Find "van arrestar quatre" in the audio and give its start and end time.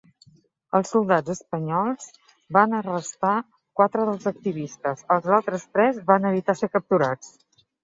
2.57-4.07